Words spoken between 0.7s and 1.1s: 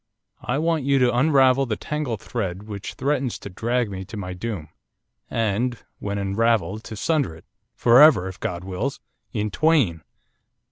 you